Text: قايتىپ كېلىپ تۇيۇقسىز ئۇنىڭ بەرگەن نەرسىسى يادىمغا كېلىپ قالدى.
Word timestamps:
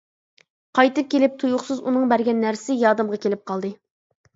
قايتىپ 0.79 1.11
كېلىپ 1.11 1.37
تۇيۇقسىز 1.45 1.85
ئۇنىڭ 1.85 2.11
بەرگەن 2.15 2.45
نەرسىسى 2.49 2.83
يادىمغا 2.87 3.25
كېلىپ 3.27 3.51
قالدى. 3.53 3.77